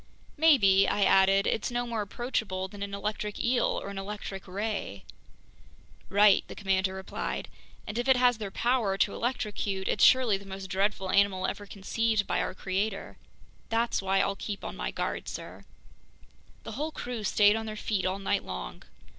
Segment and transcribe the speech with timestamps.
[0.35, 5.03] "Maybe," I added, "it's no more approachable than an electric eel or an electric ray!"
[6.09, 7.47] "Right," the commander replied.
[7.85, 11.67] "And if it has their power to electrocute, it's surely the most dreadful animal ever
[11.67, 13.17] conceived by our Creator.
[13.69, 15.65] That's why I'll keep on my guard, sir."
[16.63, 18.81] The whole crew stayed on their feet all night long.